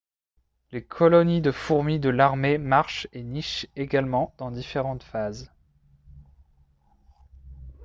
[0.71, 5.51] les colonies de fourmis de l'armée marchent et nichent également dans différentes phases